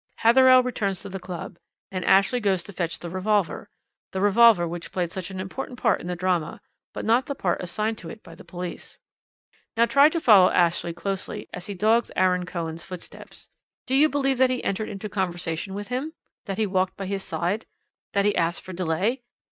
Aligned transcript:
Hatherell 0.23 0.63
returns 0.63 1.01
to 1.03 1.09
the 1.09 1.19
club, 1.19 1.59
and 1.91 2.03
Ashley 2.05 2.39
goes 2.39 2.63
to 2.63 2.73
fetch 2.73 2.97
the 2.97 3.09
revolver 3.11 3.69
the 4.13 4.19
revolver 4.19 4.67
which 4.67 4.91
played 4.91 5.11
such 5.11 5.29
an 5.29 5.39
important 5.39 5.77
part 5.79 6.01
in 6.01 6.07
the 6.07 6.15
drama, 6.15 6.59
but 6.91 7.05
not 7.05 7.27
the 7.27 7.35
part 7.35 7.61
assigned 7.61 7.99
to 7.99 8.09
it 8.09 8.23
by 8.23 8.33
the 8.33 8.43
police. 8.43 8.97
Now 9.77 9.85
try 9.85 10.09
to 10.09 10.19
follow 10.19 10.49
Ashley 10.49 10.91
closely, 10.91 11.47
as 11.53 11.67
he 11.67 11.75
dogs 11.75 12.09
Aaron 12.15 12.47
Cohen's 12.47 12.81
footsteps. 12.81 13.49
Do 13.85 13.93
you 13.93 14.09
believe 14.09 14.39
that 14.39 14.49
he 14.49 14.63
entered 14.63 14.89
into 14.89 15.07
conversation 15.07 15.75
with 15.75 15.89
him? 15.89 16.13
That 16.45 16.57
he 16.57 16.65
walked 16.65 16.97
by 16.97 17.05
his 17.05 17.23
side? 17.23 17.67
That 18.13 18.25
he 18.25 18.35
asked 18.35 18.61
for 18.61 18.73
delay? 18.73 19.21